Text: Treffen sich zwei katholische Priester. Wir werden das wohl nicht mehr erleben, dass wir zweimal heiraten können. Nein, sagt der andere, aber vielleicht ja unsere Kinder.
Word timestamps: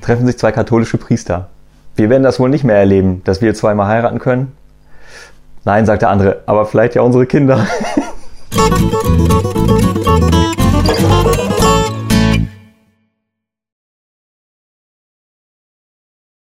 Treffen 0.00 0.26
sich 0.26 0.38
zwei 0.38 0.52
katholische 0.52 0.98
Priester. 0.98 1.48
Wir 1.96 2.10
werden 2.10 2.22
das 2.22 2.40
wohl 2.40 2.48
nicht 2.48 2.64
mehr 2.64 2.76
erleben, 2.76 3.22
dass 3.24 3.42
wir 3.42 3.54
zweimal 3.54 3.86
heiraten 3.86 4.18
können. 4.18 4.52
Nein, 5.64 5.86
sagt 5.86 6.02
der 6.02 6.10
andere, 6.10 6.42
aber 6.46 6.66
vielleicht 6.66 6.94
ja 6.94 7.02
unsere 7.02 7.26
Kinder. 7.26 7.66